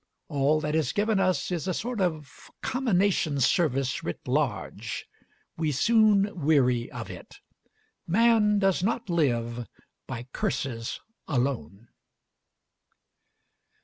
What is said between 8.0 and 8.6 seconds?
Man